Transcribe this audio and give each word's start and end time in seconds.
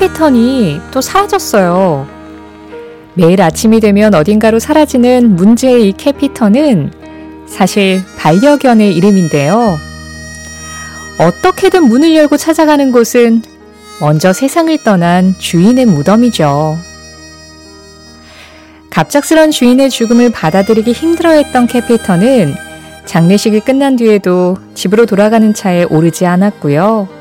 캐피턴이 0.00 0.80
또 0.92 1.02
사라졌어요. 1.02 2.08
매일 3.12 3.42
아침이 3.42 3.80
되면 3.80 4.14
어딘가로 4.14 4.58
사라지는 4.58 5.36
문제의 5.36 5.88
이 5.88 5.92
캐피턴은 5.92 6.90
사실 7.46 8.00
반려견의 8.16 8.96
이름인데요. 8.96 9.76
어떻게든 11.18 11.84
문을 11.84 12.14
열고 12.14 12.38
찾아가는 12.38 12.90
곳은 12.92 13.42
먼저 14.00 14.32
세상을 14.32 14.78
떠난 14.84 15.34
주인의 15.38 15.84
무덤이죠. 15.84 16.78
갑작스런 18.88 19.50
주인의 19.50 19.90
죽음을 19.90 20.32
받아들이기 20.32 20.92
힘들어했던 20.92 21.66
캐피터는 21.66 22.54
장례식이 23.04 23.60
끝난 23.60 23.96
뒤에도 23.96 24.56
집으로 24.74 25.04
돌아가는 25.04 25.52
차에 25.52 25.84
오르지 25.84 26.24
않았고요. 26.24 27.19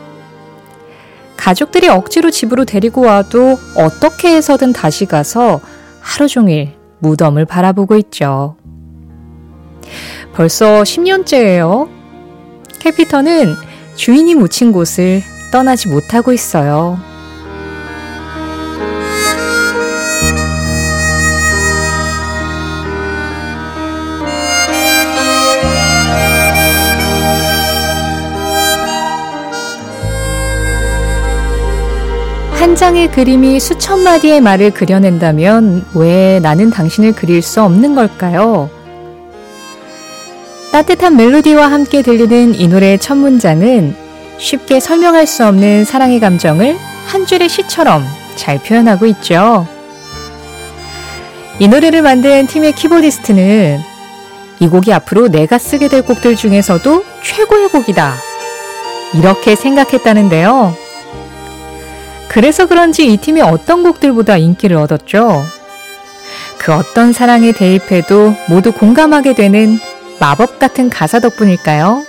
가족들이 1.39 1.87
억지로 1.87 2.31
집으로 2.31 2.65
데리고 2.65 3.01
와도 3.01 3.57
어떻게 3.75 4.35
해서든 4.35 4.73
다시 4.73 5.05
가서 5.05 5.61
하루 6.01 6.27
종일 6.27 6.73
무덤을 6.99 7.45
바라보고 7.45 7.95
있죠. 7.95 8.57
벌써 10.33 10.83
10년째예요. 10.83 11.87
캐피터는 12.79 13.55
주인이 13.95 14.35
묻힌 14.35 14.73
곳을 14.73 15.23
떠나지 15.51 15.87
못하고 15.87 16.33
있어요. 16.33 16.99
한 32.59 32.75
장의 32.75 33.09
그림이 33.11 33.57
수천 33.57 34.01
마디의 34.03 34.41
말을 34.41 34.71
그려낸다면 34.71 35.85
왜 35.95 36.41
나는 36.41 36.69
당신을 36.69 37.13
그릴 37.13 37.41
수 37.41 37.61
없는 37.63 37.95
걸까요? 37.95 38.69
따뜻한 40.73 41.15
멜로디와 41.15 41.71
함께 41.71 42.01
들리는 42.01 42.55
이 42.55 42.67
노래의 42.67 42.99
첫 42.99 43.15
문장은 43.15 43.95
쉽게 44.39 44.81
설명할 44.81 45.25
수 45.25 45.45
없는 45.45 45.85
사랑의 45.85 46.19
감정을 46.19 46.77
한 47.07 47.25
줄의 47.25 47.47
시처럼 47.47 48.03
잘 48.35 48.61
표현하고 48.61 49.05
있죠. 49.05 49.65
이 51.59 51.67
노래를 51.69 52.01
만든 52.01 52.45
팀의 52.45 52.73
키보디스트는 52.73 53.79
이 54.59 54.67
곡이 54.67 54.91
앞으로 54.91 55.29
내가 55.29 55.57
쓰게 55.57 55.87
될 55.87 56.01
곡들 56.01 56.35
중에서도 56.35 57.05
최고의 57.23 57.69
곡이다. 57.69 58.15
이렇게 59.15 59.55
생각했다는데요. 59.55 60.88
그래서 62.29 62.67
그런지 62.67 63.11
이 63.11 63.17
팀이 63.17 63.41
어떤 63.41 63.83
곡들보다 63.83 64.37
인기를 64.37 64.77
얻었죠. 64.77 65.43
그 66.59 66.73
어떤 66.73 67.11
사랑에 67.13 67.51
대입해도 67.51 68.33
모두 68.49 68.71
공감하게 68.71 69.33
되는 69.33 69.79
마법 70.19 70.59
같은 70.59 70.89
가사 70.89 71.19
덕분일까요? 71.19 72.03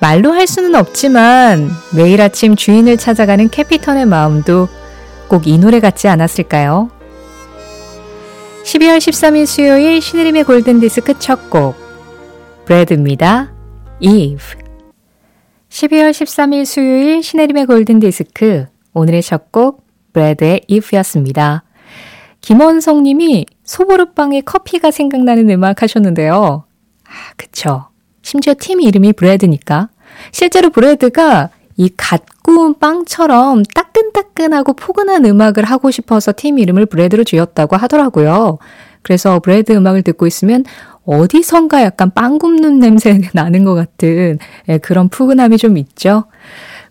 말로 0.00 0.32
할 0.32 0.46
수는 0.46 0.74
없지만 0.74 1.70
매일 1.94 2.20
아침 2.20 2.56
주인을 2.56 2.96
찾아가는 2.96 3.48
캐피턴의 3.48 4.06
마음도 4.06 4.68
꼭 5.28 5.46
이 5.46 5.58
노래 5.58 5.78
같지 5.80 6.08
않았을까요? 6.08 6.90
12월 8.64 8.98
13일 8.98 9.46
수요일 9.46 10.00
신의림의 10.00 10.44
골든디스크 10.44 11.18
첫 11.18 11.50
곡 11.50 11.76
브래드입니다. 12.66 13.52
Eve 14.00 14.59
12월 15.70 16.10
13일 16.10 16.64
수요일 16.64 17.22
신혜림의 17.22 17.66
골든디스크 17.66 18.66
오늘의 18.92 19.22
첫 19.22 19.52
곡 19.52 19.86
브래드의 20.12 20.62
If였습니다. 20.68 21.62
김원성 22.40 23.04
님이 23.04 23.46
소보루빵에 23.64 24.40
커피가 24.40 24.90
생각나는 24.90 25.48
음악 25.50 25.82
하셨는데요. 25.82 26.64
아, 27.06 27.10
그쵸. 27.36 27.86
심지어 28.22 28.54
팀 28.58 28.80
이름이 28.80 29.12
브래드니까. 29.12 29.88
실제로 30.32 30.70
브래드가 30.70 31.50
이 31.76 31.88
갓 31.96 32.22
구운 32.42 32.78
빵처럼 32.78 33.62
따끈따끈하고 33.62 34.72
포근한 34.72 35.24
음악을 35.24 35.64
하고 35.64 35.90
싶어서 35.90 36.32
팀 36.36 36.58
이름을 36.58 36.86
브래드로 36.86 37.22
지었다고 37.24 37.76
하더라고요. 37.76 38.58
그래서 39.02 39.38
브레드 39.38 39.72
음악을 39.72 40.02
듣고 40.02 40.26
있으면 40.26 40.64
어디선가 41.04 41.82
약간 41.82 42.10
빵 42.14 42.38
굽는 42.38 42.78
냄새 42.78 43.20
나는 43.32 43.64
것 43.64 43.74
같은 43.74 44.38
예, 44.68 44.78
그런 44.78 45.08
푸근함이 45.08 45.58
좀 45.58 45.76
있죠. 45.78 46.24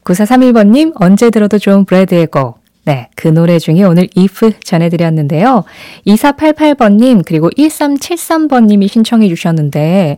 9431번님, 0.04 0.94
언제 0.96 1.30
들어도 1.30 1.58
좋은 1.58 1.86
브레드의 1.86 2.28
곡. 2.28 2.60
네, 2.86 3.10
그 3.16 3.28
노래 3.28 3.60
중에 3.60 3.84
오늘 3.84 4.08
if 4.18 4.52
전해드렸는데요. 4.64 5.64
2488번님, 6.08 7.24
그리고 7.26 7.50
1373번님이 7.52 8.88
신청해 8.88 9.28
주셨는데, 9.28 10.18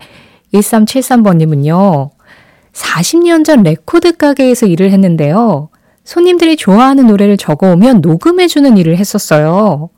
1373번님은요, 0.53 2.11
40년 2.73 3.43
전 3.43 3.63
레코드 3.63 4.15
가게에서 4.15 4.67
일을 4.67 4.91
했는데요. 4.91 5.69
손님들이 6.03 6.55
좋아하는 6.55 7.07
노래를 7.07 7.37
적어오면 7.37 8.01
녹음해주는 8.01 8.77
일을 8.77 8.97
했었어요. 8.97 9.89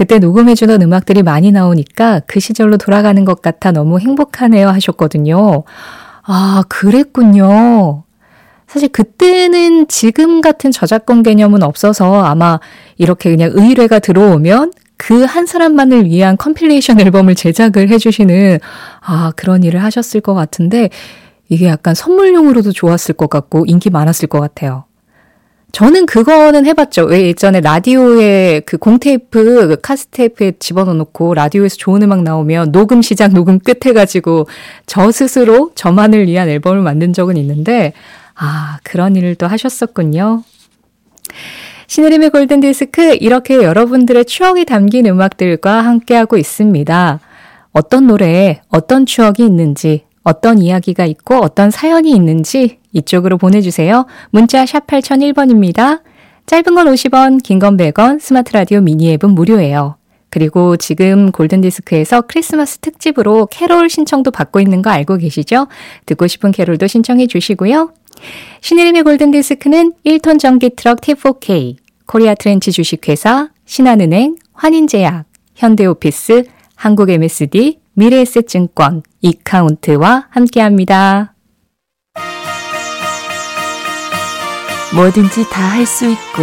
그때 0.00 0.18
녹음해주던 0.18 0.80
음악들이 0.80 1.22
많이 1.22 1.52
나오니까 1.52 2.22
그 2.26 2.40
시절로 2.40 2.78
돌아가는 2.78 3.22
것 3.26 3.42
같아 3.42 3.70
너무 3.70 4.00
행복하네요 4.00 4.70
하셨거든요. 4.70 5.64
아, 6.22 6.62
그랬군요. 6.70 8.04
사실 8.66 8.88
그때는 8.88 9.88
지금 9.88 10.40
같은 10.40 10.70
저작권 10.70 11.22
개념은 11.22 11.62
없어서 11.62 12.24
아마 12.24 12.60
이렇게 12.96 13.28
그냥 13.28 13.50
의뢰가 13.52 13.98
들어오면 13.98 14.72
그 14.96 15.26
한 15.26 15.44
사람만을 15.44 16.06
위한 16.06 16.38
compilation 16.38 16.98
앨범을 16.98 17.34
제작을 17.34 17.90
해주시는 17.90 18.58
아, 19.02 19.32
그런 19.36 19.64
일을 19.64 19.84
하셨을 19.84 20.22
것 20.22 20.32
같은데 20.32 20.88
이게 21.50 21.66
약간 21.66 21.94
선물용으로도 21.94 22.72
좋았을 22.72 23.16
것 23.16 23.28
같고 23.28 23.64
인기 23.66 23.90
많았을 23.90 24.28
것 24.28 24.40
같아요. 24.40 24.84
저는 25.72 26.06
그거는 26.06 26.66
해봤죠. 26.66 27.04
왜 27.04 27.26
예전에 27.26 27.60
라디오에 27.60 28.60
그 28.66 28.76
공테이프, 28.76 29.68
그 29.68 29.76
카스테이프에 29.80 30.52
집어넣고 30.58 31.34
라디오에서 31.34 31.76
좋은 31.76 32.02
음악 32.02 32.22
나오면 32.22 32.72
녹음 32.72 33.02
시작, 33.02 33.32
녹음 33.32 33.58
끝 33.58 33.86
해가지고 33.86 34.48
저 34.86 35.10
스스로 35.12 35.70
저만을 35.74 36.26
위한 36.26 36.48
앨범을 36.48 36.80
만든 36.82 37.12
적은 37.12 37.36
있는데, 37.36 37.92
아, 38.34 38.78
그런 38.82 39.16
일을 39.16 39.34
또 39.36 39.46
하셨었군요. 39.46 40.42
신혜림의 41.86 42.30
골든디스크, 42.30 43.18
이렇게 43.20 43.56
여러분들의 43.56 44.24
추억이 44.24 44.64
담긴 44.64 45.06
음악들과 45.06 45.82
함께하고 45.82 46.36
있습니다. 46.36 47.20
어떤 47.72 48.06
노래에 48.06 48.60
어떤 48.68 49.06
추억이 49.06 49.44
있는지, 49.44 50.04
어떤 50.22 50.58
이야기가 50.58 51.06
있고 51.06 51.36
어떤 51.36 51.70
사연이 51.70 52.10
있는지 52.10 52.78
이쪽으로 52.92 53.38
보내주세요. 53.38 54.06
문자 54.30 54.66
샵 54.66 54.86
8001번입니다. 54.86 56.02
짧은 56.46 56.74
건 56.74 56.86
50원, 56.86 57.42
긴 57.42 57.58
건 57.58 57.76
100원, 57.76 58.20
스마트 58.20 58.52
라디오 58.52 58.80
미니 58.80 59.12
앱은 59.12 59.30
무료예요. 59.30 59.96
그리고 60.30 60.76
지금 60.76 61.32
골든디스크에서 61.32 62.22
크리스마스 62.22 62.78
특집으로 62.78 63.46
캐롤 63.50 63.88
신청도 63.90 64.30
받고 64.30 64.60
있는 64.60 64.80
거 64.80 64.90
알고 64.90 65.16
계시죠? 65.16 65.66
듣고 66.06 66.26
싶은 66.28 66.52
캐롤도 66.52 66.86
신청해 66.86 67.26
주시고요. 67.26 67.92
신혜림의 68.60 69.02
골든디스크는 69.02 69.94
1톤 70.06 70.38
전기 70.38 70.70
트럭 70.70 71.00
T4K, 71.00 71.76
코리아 72.06 72.34
트렌치 72.34 72.70
주식회사, 72.70 73.50
신한은행, 73.64 74.36
환인제약, 74.52 75.24
현대오피스, 75.56 76.44
한국 76.76 77.10
MSD, 77.10 77.79
미래에셋증권, 77.94 79.02
이카운트와 79.20 80.28
함께합니다. 80.30 81.34
뭐든지 84.94 85.48
다 85.50 85.68
할 85.68 85.86
수 85.86 86.06
있고 86.10 86.42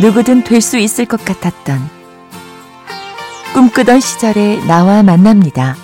누구든 0.00 0.42
될 0.44 0.60
수 0.60 0.76
있을 0.78 1.04
것 1.04 1.24
같았던 1.24 1.78
꿈꾸던 3.54 4.00
시절에 4.00 4.64
나와 4.66 5.02
만납니다. 5.02 5.76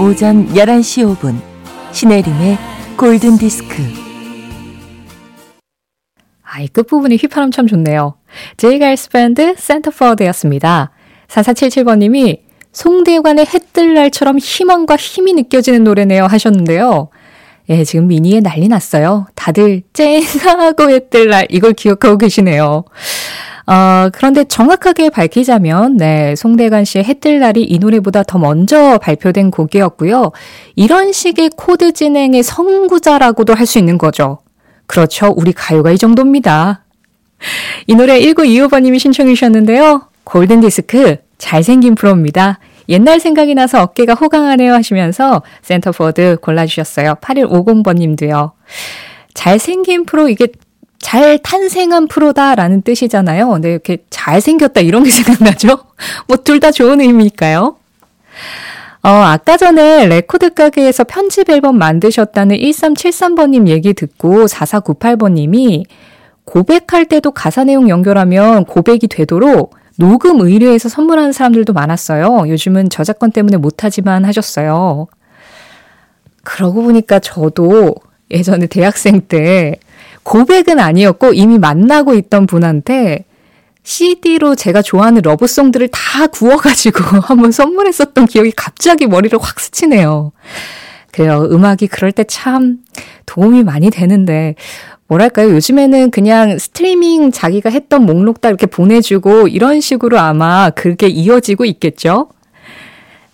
오전 0.00 0.48
11시 0.48 1.16
5분 1.16 1.40
신혜림의 1.92 2.58
골든 2.96 3.38
디스크 3.38 3.74
아, 6.44 6.60
이 6.60 6.68
끝부분이 6.68 7.16
휘파람 7.16 7.50
참 7.50 7.66
좋네요. 7.66 8.14
제이 8.56 8.78
갈스 8.78 9.10
밴드 9.10 9.54
센터포드였습니다. 9.56 10.90
4477번님이 11.28 12.40
송대관의 12.72 13.46
해뜰 13.46 13.94
날처럼 13.94 14.38
희망과 14.38 14.96
힘이 14.96 15.34
느껴지는 15.34 15.84
노래네요 15.84 16.26
하셨는데요. 16.26 17.08
예, 17.68 17.84
지금 17.84 18.08
미니에 18.08 18.40
난리 18.40 18.68
났어요. 18.68 19.26
다들 19.34 19.82
쨍하고 19.92 20.90
해뜰 20.90 21.28
날 21.28 21.46
이걸 21.50 21.72
기억하고 21.74 22.18
계시네요. 22.18 22.84
어, 23.66 24.08
그런데 24.12 24.42
정확하게 24.44 25.10
밝히자면, 25.10 25.96
네, 25.96 26.34
송대관 26.34 26.84
씨의 26.84 27.04
해뜰 27.04 27.38
날이 27.38 27.62
이 27.62 27.78
노래보다 27.78 28.24
더 28.24 28.38
먼저 28.38 28.98
발표된 28.98 29.52
곡이었고요. 29.52 30.32
이런 30.74 31.12
식의 31.12 31.50
코드 31.56 31.92
진행의 31.92 32.42
선구자라고도 32.42 33.54
할 33.54 33.66
수 33.66 33.78
있는 33.78 33.98
거죠. 33.98 34.38
그렇죠. 34.86 35.32
우리 35.36 35.52
가요가 35.52 35.92
이 35.92 35.96
정도입니다. 35.98 36.81
이 37.86 37.94
노래 37.94 38.20
1925번님이 38.20 38.98
신청해 38.98 39.34
주셨는데요. 39.34 40.02
골든디스크, 40.24 41.16
잘생긴 41.38 41.94
프로입니다. 41.94 42.58
옛날 42.88 43.20
생각이 43.20 43.54
나서 43.54 43.82
어깨가 43.82 44.14
호강하네요 44.14 44.72
하시면서 44.74 45.42
Centerfold 45.62 46.38
골라주셨어요. 46.40 47.16
8150번님도요. 47.20 48.52
잘생긴 49.34 50.04
프로, 50.04 50.28
이게 50.28 50.48
잘 50.98 51.38
탄생한 51.38 52.06
프로다라는 52.06 52.82
뜻이잖아요. 52.82 53.48
근데 53.50 53.70
이렇게 53.70 53.98
잘생겼다 54.10 54.80
이런 54.82 55.02
게 55.04 55.10
생각나죠? 55.12 55.78
뭐 56.28 56.36
둘 56.38 56.60
다 56.60 56.70
좋은 56.70 57.00
의미일까요? 57.00 57.76
어, 59.04 59.08
아까 59.08 59.56
전에 59.56 60.06
레코드 60.06 60.54
가게에서 60.54 61.02
편집 61.04 61.50
앨범 61.50 61.76
만드셨다는 61.76 62.56
1373번님 62.56 63.66
얘기 63.66 63.94
듣고 63.94 64.44
4498번님이 64.46 65.84
고백할 66.44 67.06
때도 67.06 67.30
가사 67.30 67.64
내용 67.64 67.88
연결하면 67.88 68.64
고백이 68.64 69.08
되도록 69.08 69.76
녹음 69.96 70.40
의뢰해서 70.40 70.88
선물하는 70.88 71.32
사람들도 71.32 71.72
많았어요. 71.72 72.48
요즘은 72.48 72.88
저작권 72.88 73.30
때문에 73.30 73.56
못하지만 73.56 74.24
하셨어요. 74.24 75.06
그러고 76.42 76.82
보니까 76.82 77.18
저도 77.18 77.94
예전에 78.30 78.66
대학생 78.66 79.20
때 79.20 79.76
고백은 80.22 80.78
아니었고 80.78 81.34
이미 81.34 81.58
만나고 81.58 82.14
있던 82.14 82.46
분한테 82.46 83.24
CD로 83.84 84.54
제가 84.54 84.80
좋아하는 84.80 85.22
러브송들을 85.22 85.88
다 85.88 86.26
구워가지고 86.28 87.18
한번 87.22 87.52
선물했었던 87.52 88.26
기억이 88.26 88.52
갑자기 88.52 89.06
머리를 89.06 89.36
확 89.40 89.60
스치네요. 89.60 90.32
그래요. 91.12 91.46
음악이 91.50 91.88
그럴 91.88 92.10
때 92.10 92.24
참 92.24 92.78
도움이 93.26 93.64
많이 93.64 93.90
되는데, 93.90 94.54
뭐랄까요. 95.12 95.50
요즘에는 95.50 96.10
그냥 96.10 96.58
스트리밍 96.58 97.32
자기가 97.32 97.68
했던 97.68 98.06
목록 98.06 98.40
다 98.40 98.48
이렇게 98.48 98.66
보내주고 98.66 99.48
이런 99.48 99.80
식으로 99.80 100.18
아마 100.18 100.70
그게 100.70 101.06
이어지고 101.08 101.64
있겠죠? 101.66 102.30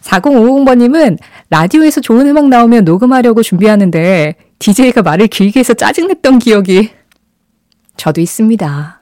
4050번님은 0.03 1.19
라디오에서 1.51 2.01
좋은 2.01 2.27
음악 2.27 2.49
나오면 2.49 2.85
녹음하려고 2.85 3.43
준비하는데 3.43 4.35
DJ가 4.59 5.03
말을 5.03 5.29
길게 5.29 5.61
해서 5.61 5.75
짜증냈던 5.75 6.41
기억이 6.41 6.91
저도 7.97 8.21
있습니다. 8.21 9.01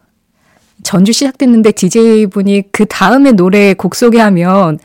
전주 0.83 1.13
시작됐는데 1.13 1.73
DJ분이 1.73 2.73
그 2.73 2.85
다음에 2.85 3.33
노래 3.33 3.73
곡 3.73 3.95
소개하면 3.95 4.79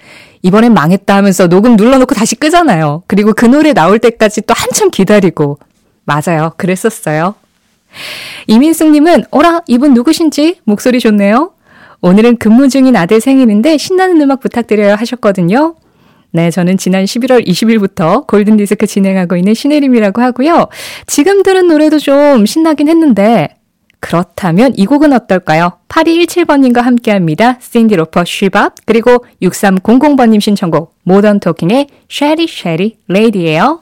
이번엔 0.44 0.74
망했다 0.74 1.16
하면서 1.16 1.48
녹음 1.48 1.76
눌러놓고 1.76 2.16
다시 2.16 2.36
끄잖아요. 2.36 3.04
그리고 3.08 3.34
그 3.34 3.46
노래 3.46 3.74
나올 3.74 4.00
때까지 4.00 4.42
또 4.44 4.54
한참 4.56 4.90
기다리고. 4.90 5.60
맞아요. 6.06 6.54
그랬었어요. 6.58 7.36
이민숙님은, 8.48 9.26
어라, 9.32 9.62
이분 9.68 9.94
누구신지? 9.94 10.58
목소리 10.64 11.00
좋네요. 11.00 11.54
오늘은 12.02 12.38
근무 12.38 12.68
중인 12.70 12.96
아들 12.96 13.22
생일인데 13.22 13.78
신나는 13.78 14.20
음악 14.22 14.40
부탁드려요 14.40 14.96
하셨거든요. 14.96 15.76
네, 16.32 16.50
저는 16.50 16.78
지난 16.78 17.04
11월 17.04 17.46
20일부터 17.46 18.26
골든디스크 18.26 18.88
진행하고 18.88 19.36
있는 19.36 19.54
신혜림이라고 19.54 20.22
하고요. 20.22 20.70
지금 21.06 21.44
들은 21.44 21.68
노래도 21.68 22.00
좀 22.00 22.46
신나긴 22.46 22.88
했는데, 22.88 23.50
그렇다면 24.00 24.74
이 24.76 24.86
곡은 24.88 25.14
어떨까요? 25.14 25.78
8217번님과 25.90 26.82
함께 26.82 27.12
합니다. 27.12 27.60
신디 27.62 27.96
로퍼 27.98 28.24
She 28.26 28.47
Bop, 28.47 28.76
그리고 28.86 29.24
6300번님 29.44 30.42
신청곡, 30.42 30.96
Modern 31.04 31.40
Talking의 31.40 31.88
Cheri 32.10 32.48
Cheri 32.48 32.98
Lady예요 33.08 33.82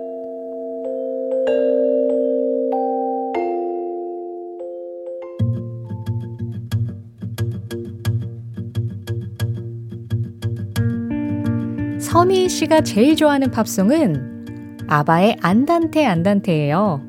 서미희 12.11 12.49
씨가 12.49 12.81
제일 12.81 13.15
좋아하는 13.15 13.51
팝송은 13.51 14.83
아바의 14.89 15.37
안단테 15.39 16.05
안단테예요. 16.05 17.01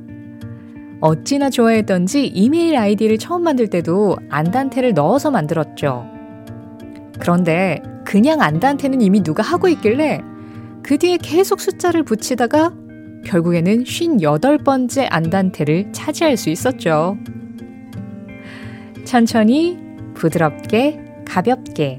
어찌나 1.00 1.50
좋아했던지 1.50 2.25
이메일 2.28 2.76
아이디를 2.76 3.19
처음 3.19 3.43
만들 3.43 3.66
때도 3.66 4.16
안단테를 4.31 4.94
넣어서 4.94 5.32
만들었죠. 5.32 6.06
그런데 7.19 7.82
그냥 8.04 8.43
안단테는 8.43 9.00
이미 9.00 9.25
누가 9.25 9.43
하고 9.43 9.66
있길래 9.66 10.20
그 10.84 10.96
뒤에 10.99 11.16
계속 11.16 11.58
숫자를 11.58 12.05
붙이다가 12.05 12.72
결국에는 13.25 13.82
58번째 13.82 15.08
안단테를 15.10 15.91
차지할 15.91 16.36
수 16.36 16.48
있었죠. 16.48 17.19
천천히, 19.05 19.79
부드럽게, 20.15 21.00
가볍게 21.24 21.96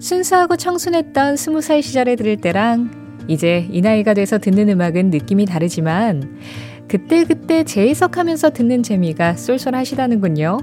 순수하고 0.00 0.56
청순했던 0.56 1.36
스무 1.36 1.60
살 1.60 1.82
시절에 1.82 2.16
들을 2.16 2.38
때랑 2.38 2.90
이제 3.28 3.68
이 3.70 3.82
나이가 3.82 4.14
돼서 4.14 4.38
듣는 4.38 4.70
음악은 4.70 5.10
느낌이 5.10 5.44
다르지만 5.44 6.38
그때그때 6.88 7.64
재해석하면서 7.64 8.50
듣는 8.50 8.82
재미가 8.82 9.34
쏠쏠하시다는군요. 9.34 10.58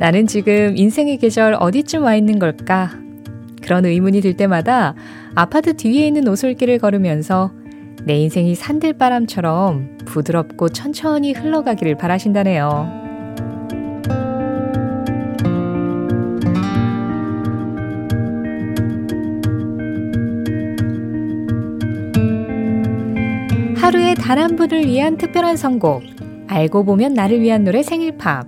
나는 0.00 0.26
지금 0.26 0.76
인생의 0.76 1.18
계절 1.18 1.56
어디쯤 1.58 2.02
와 2.02 2.16
있는 2.16 2.38
걸까? 2.38 2.90
그런 3.62 3.84
의문이 3.84 4.20
들 4.22 4.36
때마다 4.36 4.94
아파트 5.34 5.76
뒤에 5.76 6.08
있는 6.08 6.26
오솔길을 6.26 6.78
걸으면서 6.78 7.52
내 8.04 8.16
인생이 8.16 8.56
산들바람처럼 8.56 9.98
부드럽고 10.04 10.70
천천히 10.70 11.32
흘러가기를 11.32 11.96
바라신다네요. 11.96 12.99
단 24.20 24.38
한 24.38 24.54
분을 24.54 24.86
위한 24.86 25.16
특별한 25.16 25.56
선곡. 25.56 26.02
알고 26.46 26.84
보면 26.84 27.14
나를 27.14 27.40
위한 27.40 27.64
노래 27.64 27.82
생일팝. 27.82 28.46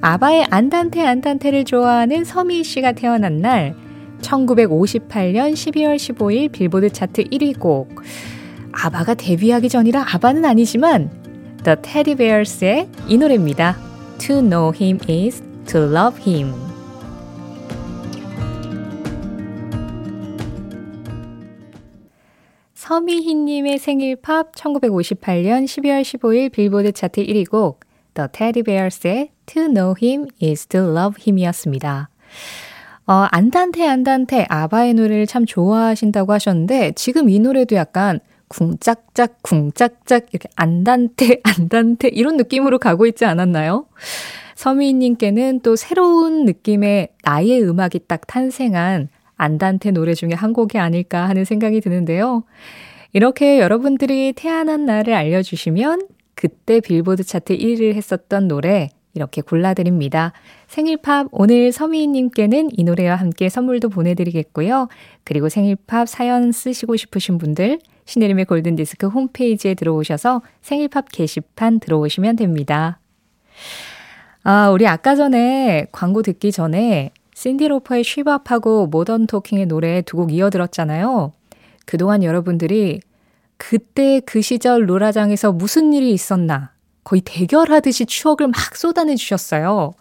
아바의 0.00 0.46
안단테 0.50 1.04
안단테를 1.04 1.64
좋아하는 1.64 2.24
서미 2.24 2.62
씨가 2.62 2.92
태어난 2.92 3.40
날 3.40 3.74
1958년 4.22 5.52
12월 5.52 5.96
15일 5.96 6.52
빌보드 6.52 6.90
차트 6.90 7.24
1위 7.24 7.58
곡. 7.58 8.02
아바가 8.72 9.14
데뷔하기 9.14 9.68
전이라 9.68 10.06
아바는 10.14 10.44
아니지만 10.44 11.10
The 11.64 11.76
Teddy 11.82 12.14
Bears의 12.16 12.88
이 13.08 13.18
노래입니다. 13.18 13.76
To 14.18 14.40
know 14.40 14.72
him 14.74 14.98
is 15.08 15.42
to 15.66 15.82
love 15.82 16.20
him. 16.24 16.67
서미희님의 22.88 23.76
생일 23.76 24.16
팝 24.16 24.50
1958년 24.52 25.66
12월 25.66 26.00
15일 26.00 26.50
빌보드 26.50 26.92
차트 26.92 27.22
1위 27.22 27.46
곡 27.46 27.80
The 28.14 28.28
Teddy 28.32 28.62
Bears의 28.62 29.28
To 29.44 29.64
Know 29.64 29.94
Him 30.02 30.28
is 30.42 30.66
to 30.68 30.80
Love 30.80 31.20
Him이었습니다. 31.20 32.08
어, 33.06 33.12
안단테 33.30 33.86
안단테 33.86 34.46
아바의 34.48 34.94
노래를 34.94 35.26
참 35.26 35.44
좋아하신다고 35.44 36.32
하셨는데 36.32 36.92
지금 36.92 37.28
이 37.28 37.38
노래도 37.38 37.76
약간 37.76 38.20
쿵짝짝 38.48 39.42
쿵짝짝 39.42 40.28
이렇게 40.30 40.48
안단테 40.56 41.42
안단테 41.44 42.08
이런 42.08 42.38
느낌으로 42.38 42.78
가고 42.78 43.04
있지 43.04 43.26
않았나요? 43.26 43.84
서미희님께는 44.54 45.60
또 45.60 45.76
새로운 45.76 46.46
느낌의 46.46 47.10
나의 47.22 47.62
음악이 47.62 48.00
딱 48.08 48.26
탄생한 48.26 49.10
안단테 49.38 49.92
노래 49.92 50.12
중에 50.12 50.34
한 50.34 50.52
곡이 50.52 50.78
아닐까 50.78 51.28
하는 51.28 51.46
생각이 51.46 51.80
드는데요. 51.80 52.44
이렇게 53.12 53.58
여러분들이 53.58 54.34
태어난 54.36 54.84
날을 54.84 55.14
알려주시면 55.14 56.08
그때 56.34 56.80
빌보드 56.80 57.24
차트 57.24 57.56
1위를 57.56 57.94
했었던 57.94 58.48
노래 58.48 58.90
이렇게 59.14 59.40
골라드립니다. 59.40 60.32
생일팝 60.66 61.28
오늘 61.32 61.72
서미희님께는 61.72 62.70
이 62.72 62.84
노래와 62.84 63.16
함께 63.16 63.48
선물도 63.48 63.88
보내드리겠고요. 63.88 64.88
그리고 65.24 65.48
생일팝 65.48 66.08
사연 66.08 66.52
쓰시고 66.52 66.96
싶으신 66.96 67.38
분들 67.38 67.78
신혜림의 68.04 68.44
골든디스크 68.44 69.08
홈페이지에 69.08 69.74
들어오셔서 69.74 70.42
생일팝 70.62 71.06
게시판 71.10 71.80
들어오시면 71.80 72.36
됩니다. 72.36 73.00
아, 74.44 74.70
우리 74.70 74.86
아까 74.86 75.14
전에 75.14 75.86
광고 75.92 76.22
듣기 76.22 76.52
전에 76.52 77.10
신디로퍼의 77.38 78.02
쉬밥하고 78.04 78.88
모던 78.88 79.28
토킹의 79.28 79.66
노래 79.66 80.02
두 80.02 80.16
곡 80.18 80.32
이어 80.32 80.50
들었잖아요. 80.50 81.32
그동안 81.86 82.24
여러분들이 82.24 83.00
그때 83.56 84.20
그 84.26 84.42
시절 84.42 84.86
노라장에서 84.86 85.52
무슨 85.52 85.92
일이 85.92 86.10
있었나 86.12 86.72
거의 87.04 87.22
대결하듯이 87.24 88.06
추억을 88.06 88.48
막 88.48 88.74
쏟아내 88.76 89.14
주셨어요. 89.14 89.94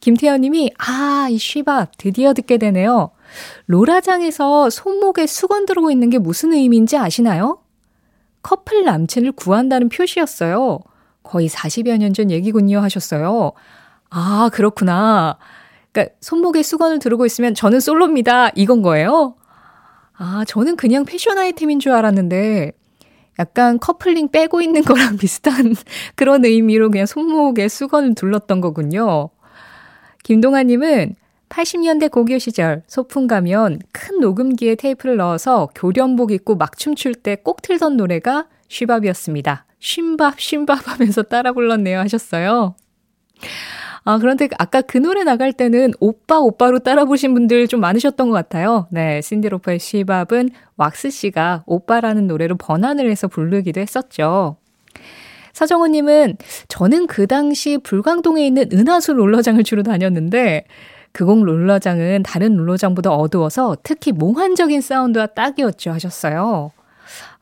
김태현 0.00 0.42
님이, 0.42 0.70
아, 0.76 1.28
이 1.30 1.38
쉬밥 1.38 1.92
드디어 1.96 2.34
듣게 2.34 2.58
되네요. 2.58 3.10
로라장에서 3.66 4.68
손목에 4.68 5.26
수건 5.26 5.64
들고 5.64 5.90
있는 5.90 6.10
게 6.10 6.18
무슨 6.18 6.52
의미인지 6.52 6.98
아시나요? 6.98 7.60
커플 8.42 8.84
남친을 8.84 9.32
구한다는 9.32 9.88
표시였어요. 9.88 10.80
거의 11.22 11.48
40여 11.48 11.96
년 11.96 12.12
전 12.12 12.30
얘기군요 12.30 12.80
하셨어요. 12.80 13.52
아, 14.10 14.50
그렇구나. 14.52 15.38
그러니까 15.94 16.14
손목에 16.20 16.62
수건을 16.62 16.98
두르고 16.98 17.24
있으면 17.24 17.54
저는 17.54 17.78
솔로입니다. 17.78 18.50
이건 18.56 18.82
거예요? 18.82 19.36
아, 20.16 20.44
저는 20.46 20.76
그냥 20.76 21.04
패션 21.04 21.38
아이템인 21.38 21.78
줄 21.78 21.92
알았는데 21.92 22.72
약간 23.38 23.78
커플링 23.78 24.28
빼고 24.30 24.60
있는 24.60 24.82
거랑 24.82 25.16
비슷한 25.18 25.74
그런 26.16 26.44
의미로 26.44 26.90
그냥 26.90 27.06
손목에 27.06 27.68
수건을 27.68 28.14
둘렀던 28.14 28.60
거군요. 28.60 29.30
김동아님은 30.24 31.14
80년대 31.48 32.10
고교 32.10 32.38
시절 32.38 32.82
소풍 32.88 33.26
가면 33.28 33.78
큰 33.92 34.18
녹음기에 34.18 34.74
테이프를 34.74 35.16
넣어서 35.18 35.68
교련복 35.74 36.32
입고 36.32 36.56
막 36.56 36.76
춤출 36.76 37.14
때 37.14 37.36
꼭 37.36 37.62
틀던 37.62 37.96
노래가 37.96 38.46
쉬밥이었습니다. 38.68 39.66
쉰밥, 39.78 40.40
쉰밥 40.40 40.88
하면서 40.88 41.22
따라 41.22 41.52
불렀네요 41.52 42.00
하셨어요. 42.00 42.74
아, 44.06 44.18
그런데 44.18 44.48
아까 44.58 44.82
그 44.82 44.98
노래 44.98 45.24
나갈 45.24 45.52
때는 45.52 45.92
오빠, 45.98 46.38
오빠로 46.38 46.80
따라 46.80 47.04
보신 47.06 47.32
분들 47.32 47.68
좀 47.68 47.80
많으셨던 47.80 48.28
것 48.28 48.34
같아요. 48.34 48.86
네, 48.90 49.22
신디로퍼의 49.22 49.78
쉬밥은 49.78 50.50
왁스 50.76 51.10
씨가 51.10 51.64
오빠라는 51.66 52.26
노래로 52.26 52.56
번안을 52.56 53.10
해서 53.10 53.28
부르기도 53.28 53.80
했었죠. 53.80 54.56
서정호님은 55.54 56.36
저는 56.68 57.06
그 57.06 57.26
당시 57.26 57.78
불광동에 57.78 58.44
있는 58.46 58.68
은하수 58.72 59.14
롤러장을 59.14 59.62
주로 59.64 59.82
다녔는데 59.82 60.64
그곡 61.12 61.44
롤러장은 61.44 62.24
다른 62.24 62.56
롤러장보다 62.56 63.10
어두워서 63.12 63.76
특히 63.84 64.10
몽환적인 64.12 64.80
사운드와 64.80 65.28
딱이었죠 65.28 65.92
하셨어요. 65.92 66.72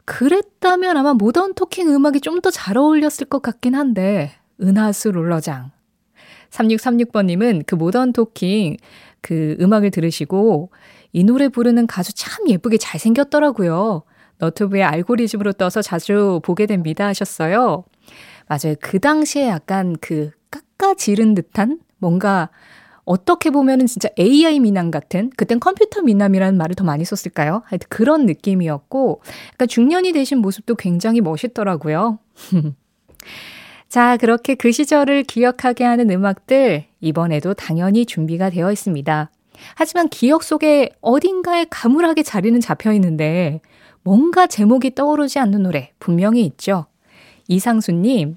그랬다면 0.05 0.97
아마 0.97 1.15
모던 1.15 1.55
토킹 1.55 1.89
음악이 1.89 2.21
좀 2.21 2.41
더 2.41 2.51
잘 2.51 2.77
어울렸을 2.77 3.27
것 3.29 3.41
같긴 3.43 3.75
한데 3.75 4.33
은하수 4.61 5.11
롤러장 5.13 5.71
3636번님은 6.53 7.65
그 7.67 7.75
모던 7.75 8.13
토킹 8.13 8.77
그 9.21 9.57
음악을 9.61 9.91
들으시고 9.91 10.71
이 11.13 11.25
노래 11.25 11.49
부르는 11.49 11.87
가수 11.87 12.15
참 12.15 12.49
예쁘게 12.49 12.79
잘생겼더라고요. 12.79 14.03
너튜브에 14.39 14.83
알고리즘으로 14.83 15.53
떠서 15.53 15.83
자주 15.83 16.41
보게 16.45 16.67
됩니다 16.67 17.07
하셨어요. 17.07 17.85
맞아요. 18.49 18.75
그 18.81 18.99
당시에 18.99 19.49
약간 19.49 19.97
그 20.01 20.31
깎아 20.51 20.95
지른 20.95 21.35
듯한 21.35 21.81
뭔가 21.99 22.51
어떻게 23.05 23.51
보면은 23.51 23.87
진짜 23.87 24.09
AI 24.19 24.61
미남 24.61 24.91
같은 24.91 25.31
그땐 25.37 25.61
컴퓨터 25.61 26.03
미남이라는 26.03 26.57
말을 26.57 26.75
더 26.75 26.85
많이 26.85 27.05
썼을까요? 27.05 27.63
하여튼 27.67 27.87
그런 27.89 28.27
느낌이었고 28.27 29.23
약간 29.55 29.69
중년이 29.69 30.13
되신 30.13 30.39
모습도 30.39 30.77
굉장히 30.77 31.21
멋있더라고요. 31.21 32.19
자, 33.93 34.17
그렇게 34.17 34.55
그 34.55 34.73
시절을 34.73 35.25
기억하게 35.25 35.85
하는 35.85 36.09
음악들 36.09 36.87
이번에도 37.03 37.53
당연히 37.53 38.07
준비가 38.07 38.49
되어 38.49 38.73
있습니다. 38.73 39.31
하지만 39.75 40.09
기억 40.09 40.45
속에 40.45 40.89
어딘가에 41.03 41.67
가물하게 41.69 42.23
자리는 42.23 42.59
잡혀 42.59 42.95
있는데 42.95 43.61
뭔가 44.03 44.47
제목이 44.47 44.95
떠오르지 44.95 45.39
않는 45.41 45.65
노래 45.65 45.93
분명히 45.99 46.47
있죠. 46.47 46.87
이상수님, 47.49 48.37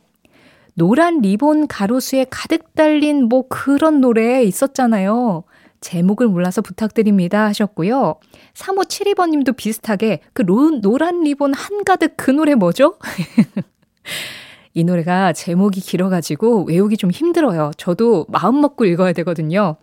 노란 0.74 1.22
리본 1.22 1.68
가로수에 1.68 2.26
가득 2.30 2.76
달린 2.76 3.30
뭐 3.30 3.48
그런 3.48 4.02
노래 4.02 4.44
있었잖아요. 4.44 5.46
제목을 5.80 6.28
몰라서 6.28 6.62
부탁드립니다 6.62 7.46
하셨고요. 7.46 8.16
3572번 8.56 9.30
님도 9.30 9.54
비슷하게 9.54 10.20
그 10.34 10.42
로, 10.42 10.82
노란 10.82 11.24
리본 11.24 11.54
한가득 11.54 12.16
그 12.18 12.30
노래 12.30 12.56
뭐죠? 12.56 12.98
이 14.76 14.84
노래가 14.84 15.32
제목이 15.32 15.80
길어가지고 15.80 16.66
외우기 16.66 16.98
좀 16.98 17.10
힘들어요. 17.10 17.72
저도 17.78 18.26
마음 18.28 18.60
먹고 18.60 18.86
읽어야 18.86 19.14
되거든요. 19.14 19.78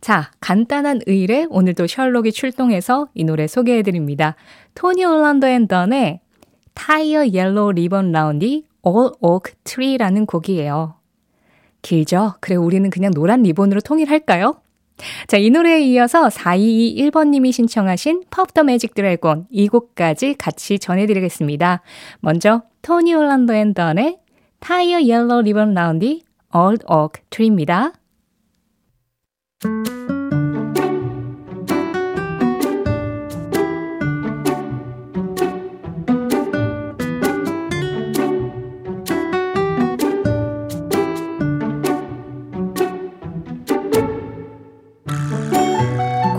자, 0.00 0.30
간단한 0.40 1.00
의뢰 1.06 1.46
오늘도 1.50 1.88
셜록이 1.88 2.32
출동해서 2.32 3.08
이 3.12 3.24
노래 3.24 3.48
소개해드립니다. 3.48 4.36
Tony 4.74 5.04
Orlando 5.04 5.48
and 5.48 5.66
Dawn의 5.66 6.20
타이어 6.74 7.26
옐로우 7.28 7.72
리본 7.72 8.12
라운디 8.12 8.64
All 8.86 9.10
Oak 9.20 9.52
Tree라는 9.64 10.26
곡이에요. 10.26 10.94
길죠? 11.82 12.34
그래, 12.40 12.54
우리는 12.54 12.88
그냥 12.88 13.10
노란 13.12 13.42
리본으로 13.42 13.80
통일할까요? 13.80 14.60
자, 15.26 15.36
이 15.36 15.50
노래에 15.50 15.80
이어서 15.82 16.28
4221번님이 16.28 17.52
신청하신 17.52 18.24
Puff 18.30 18.52
the 18.54 18.64
Magic 18.64 18.94
Dragon 18.94 19.46
이 19.50 19.68
곡까지 19.68 20.34
같이 20.34 20.78
전해드리겠습니다. 20.78 21.82
먼저 22.20 22.62
Tony 22.82 23.14
Orlando 23.14 23.54
and 23.54 23.74
Dawn의 23.74 24.18
타이어 24.58 25.02
옐로 25.02 25.42
리본 25.42 25.74
라운디 25.74 26.22
Old 26.54 26.84
Oak 26.90 27.22
Tree입니다. 27.30 27.92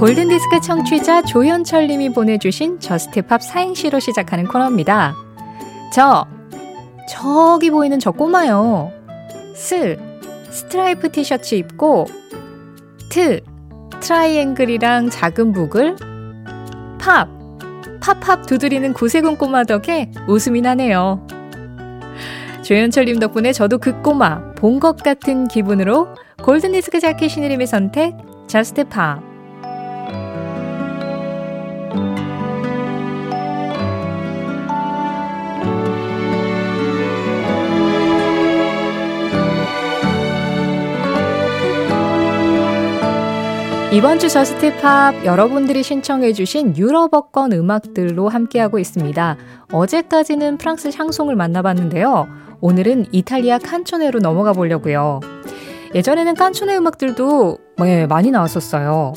골든디스크 0.01 0.61
청취자 0.61 1.21
조현철 1.21 1.85
님이 1.85 2.09
보내주신 2.09 2.79
Just 2.79 3.16
Pop 3.16 3.43
사행시로 3.43 3.99
시작하는 3.99 4.47
코너입니다. 4.47 5.15
저, 5.93 6.25
저기 7.07 7.69
보이는 7.69 7.99
저 7.99 8.09
꼬마요. 8.09 8.91
스, 9.53 9.99
스트라이프 10.49 11.11
티셔츠 11.11 11.53
입고, 11.53 12.07
트, 13.11 13.41
트라이앵글이랑 13.99 15.11
작은 15.11 15.51
북을, 15.51 15.95
팝, 16.99 17.29
팝팝 18.01 18.47
두드리는 18.47 18.93
구세군 18.93 19.37
꼬마 19.37 19.63
덕에 19.65 20.09
웃음이 20.27 20.61
나네요. 20.61 21.27
조현철님 22.63 23.19
덕분에 23.19 23.53
저도 23.53 23.77
그 23.77 24.01
꼬마 24.01 24.51
본 24.55 24.79
것 24.79 24.97
같은 24.97 25.47
기분으로 25.47 26.07
골든디스크 26.41 26.99
자키 26.99 27.29
신혜림의 27.29 27.67
선택, 27.67 28.17
Just 28.47 28.85
Pop. 28.85 29.30
이번 43.93 44.19
주 44.19 44.29
Just 44.29 44.84
Pop 44.84 45.25
여러분들이 45.25 45.83
신청해주신 45.83 46.77
유럽어권 46.77 47.51
음악들로 47.51 48.29
함께하고 48.29 48.79
있습니다. 48.79 49.35
어제까지는 49.73 50.57
프랑스 50.57 50.91
샹송을 50.91 51.35
만나봤는데요. 51.35 52.25
오늘은 52.61 53.07
이탈리아 53.11 53.57
칸초네로 53.57 54.19
넘어가 54.19 54.53
보려고요. 54.53 55.19
예전에는 55.93 56.35
칸초네 56.35 56.77
음악들도 56.77 57.57
네, 57.79 58.07
많이 58.07 58.31
나왔었어요. 58.31 59.11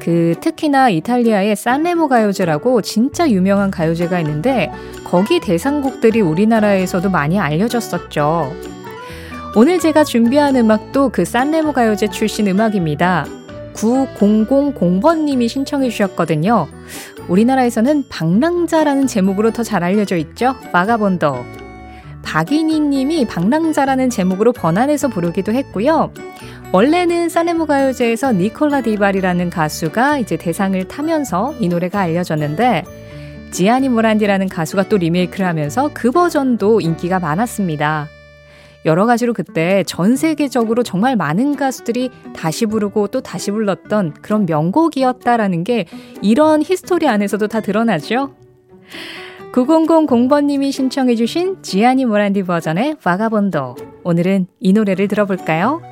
그 0.00 0.34
특히나 0.40 0.88
이탈리아의 0.88 1.54
산레모 1.54 2.08
가요제라고 2.08 2.80
진짜 2.80 3.28
유명한 3.28 3.70
가요제가 3.70 4.18
있는데 4.20 4.72
거기 5.04 5.40
대상곡들이 5.40 6.22
우리나라에서도 6.22 7.10
많이 7.10 7.38
알려졌었죠. 7.38 8.50
오늘 9.54 9.78
제가 9.78 10.04
준비한 10.04 10.56
음악도 10.56 11.10
그 11.10 11.26
산레모 11.26 11.72
가요제 11.72 12.08
출신 12.08 12.46
음악입니다. 12.46 13.26
9000번님이 13.76 15.48
신청해 15.48 15.90
주셨거든요. 15.90 16.68
우리나라에서는 17.28 18.04
방랑자라는 18.08 19.06
제목으로 19.06 19.50
더 19.50 19.62
잘 19.62 19.82
알려져 19.82 20.16
있죠. 20.16 20.54
바가본더. 20.72 21.44
박인희 22.22 22.80
님이 22.80 23.24
방랑자라는 23.24 24.10
제목으로 24.10 24.52
번안해서 24.52 25.08
부르기도 25.08 25.52
했고요. 25.52 26.12
원래는 26.72 27.28
사네모 27.28 27.66
가요제에서 27.66 28.32
니콜라 28.32 28.80
디발이라는 28.80 29.50
가수가 29.50 30.18
이제 30.18 30.36
대상을 30.36 30.82
타면서 30.88 31.54
이 31.60 31.68
노래가 31.68 32.00
알려졌는데 32.00 32.84
지아니 33.52 33.88
모란디라는 33.88 34.48
가수가 34.48 34.88
또 34.88 34.98
리메이크를 34.98 35.46
하면서 35.46 35.90
그 35.94 36.10
버전도 36.10 36.80
인기가 36.80 37.20
많았습니다. 37.20 38.08
여러 38.86 39.04
가지로 39.04 39.34
그때 39.34 39.82
전 39.84 40.16
세계적으로 40.16 40.84
정말 40.84 41.16
많은 41.16 41.56
가수들이 41.56 42.10
다시 42.34 42.66
부르고 42.66 43.08
또 43.08 43.20
다시 43.20 43.50
불렀던 43.50 44.14
그런 44.22 44.46
명곡이었다라는 44.46 45.64
게 45.64 45.86
이런 46.22 46.62
히스토리 46.62 47.08
안에서도 47.08 47.48
다 47.48 47.60
드러나죠. 47.60 48.34
9000번님이 49.52 50.70
신청해주신 50.70 51.62
지아니 51.62 52.04
모란디 52.04 52.44
버전의 52.44 52.98
Vagabondo. 53.02 53.74
오늘은 54.04 54.46
이 54.60 54.72
노래를 54.72 55.08
들어볼까요? 55.08 55.82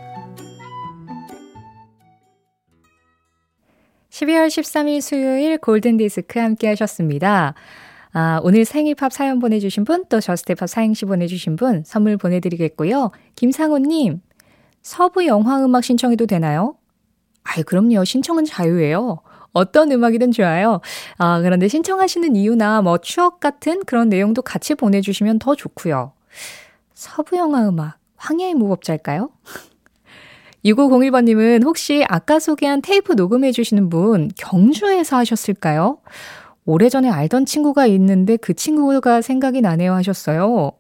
12월 4.11 4.47
13일 4.47 5.01
수요일 5.01 5.59
골든디스크 5.59 6.39
함께 6.39 6.69
하셨습니다. 6.69 7.55
아, 8.17 8.39
오늘 8.45 8.65
생일팝 8.65 9.13
사연 9.13 9.41
보내주신 9.41 9.85
분, 9.85 10.05
또 10.09 10.21
저스테팝 10.21 10.69
사행시 10.69 11.05
보내주신 11.05 11.57
분 11.57 11.83
선물 11.85 12.17
보내드리겠고요. 12.17 13.11
김상호님, 13.35 14.21
서부 14.83 15.27
영화 15.27 15.65
음악 15.65 15.83
신청해도 15.83 16.27
되나요? 16.27 16.77
아이, 17.43 17.65
그럼요. 17.65 18.05
신청은 18.05 18.45
자유예요. 18.45 19.19
어떤 19.53 19.91
음악이든 19.91 20.31
좋아요. 20.31 20.81
아, 21.19 21.41
그런데 21.41 21.67
신청하시는 21.67 22.37
이유나 22.37 22.83
뭐 22.83 22.99
추억 22.99 23.41
같은 23.41 23.85
그런 23.85 24.09
내용도 24.09 24.43
같이 24.43 24.77
보내주시면 24.77 25.41
더 25.41 25.57
좋고요. 25.57 26.13
서부 26.95 27.37
영화 27.37 27.69
음악, 27.69 27.99
황야의 28.17 28.55
무법자일까요? 28.55 29.31
6501번님은 30.65 31.65
혹시 31.65 32.05
아까 32.09 32.39
소개한 32.39 32.81
테이프 32.81 33.15
녹음해 33.15 33.51
주시는 33.51 33.91
분 33.91 34.31
경주에서 34.37 35.17
하셨을까요? 35.17 35.99
오래전에 36.67 37.11
알던 37.11 37.47
친구가 37.47 37.87
있는데 37.87 38.37
그 38.37 38.55
친구가 38.55 39.21
생각이 39.21 39.61
나네요 39.61 39.93
하셨어요. 39.95 40.73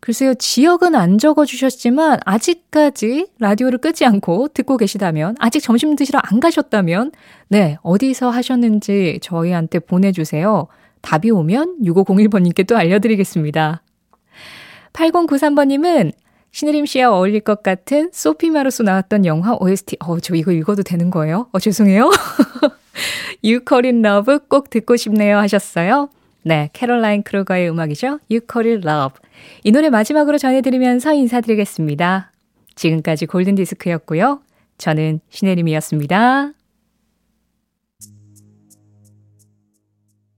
글쎄요, 0.00 0.34
지역은 0.34 0.94
안 0.94 1.18
적어 1.18 1.44
주셨지만, 1.44 2.20
아직까지 2.24 3.28
라디오를 3.40 3.78
끄지 3.78 4.04
않고 4.04 4.48
듣고 4.48 4.76
계시다면, 4.76 5.34
아직 5.40 5.60
점심 5.60 5.96
드시러 5.96 6.20
안 6.22 6.38
가셨다면, 6.38 7.12
네, 7.48 7.76
어디서 7.82 8.30
하셨는지 8.30 9.18
저희한테 9.22 9.80
보내주세요. 9.80 10.68
답이 11.00 11.30
오면 11.30 11.78
6501번님께 11.82 12.66
또 12.68 12.76
알려드리겠습니다. 12.76 13.82
8093번님은 14.92 16.12
신혜림 16.52 16.86
씨와 16.86 17.10
어울릴 17.10 17.40
것 17.40 17.62
같은 17.62 18.10
소피 18.12 18.50
마르소 18.50 18.82
나왔던 18.82 19.26
영화 19.26 19.56
OST. 19.58 19.96
어, 20.00 20.20
저 20.20 20.34
이거 20.34 20.52
읽어도 20.52 20.82
되는 20.82 21.10
거예요? 21.10 21.48
어, 21.52 21.58
죄송해요. 21.58 22.10
You 23.44 23.63
Call 23.63 23.89
It 23.89 24.02
Love 24.02 24.40
꼭 24.48 24.70
듣고 24.70 24.96
싶네요 24.96 25.38
하셨어요. 25.38 26.08
네, 26.42 26.70
캐롤라인 26.72 27.22
크루거의 27.22 27.68
음악이죠. 27.70 28.20
You 28.30 28.47
Call 28.47 28.69
It 28.69 28.80
Love. 28.82 29.20
이 29.64 29.72
노래 29.72 29.90
마지막으로 29.90 30.38
전해드리면서 30.38 31.12
인사드리겠습니다. 31.12 32.32
지금까지 32.74 33.26
골든디스크였고요. 33.26 34.40
저는 34.78 35.20
신혜림이었습니다. 35.30 36.55